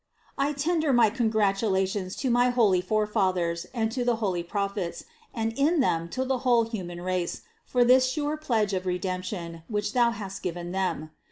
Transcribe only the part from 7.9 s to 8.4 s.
sure